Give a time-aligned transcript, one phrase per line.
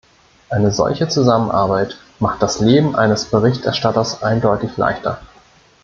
[0.49, 5.21] Eine solche Zusammenarbeit macht das Leben eines Berichterstatters eindeutig leichter.